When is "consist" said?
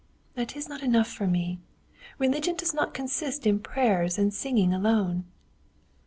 2.95-3.45